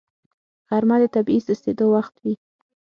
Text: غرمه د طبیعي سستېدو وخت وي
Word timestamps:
غرمه 0.69 0.95
د 1.01 1.03
طبیعي 1.15 1.41
سستېدو 1.47 1.85
وخت 1.95 2.13
وي 2.23 2.33